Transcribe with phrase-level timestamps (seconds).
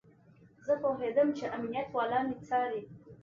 [0.65, 2.83] زه پوهېدم چې امنيت والا مې څاري.